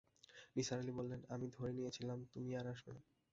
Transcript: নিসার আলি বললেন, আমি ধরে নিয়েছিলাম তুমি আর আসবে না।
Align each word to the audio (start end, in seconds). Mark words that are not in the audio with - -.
নিসার 0.55 0.79
আলি 0.79 0.91
বললেন, 0.91 1.21
আমি 1.29 1.45
ধরে 1.47 1.71
নিয়েছিলাম 1.73 2.19
তুমি 2.25 2.49
আর 2.55 2.65
আসবে 2.67 2.91
না। 2.95 3.01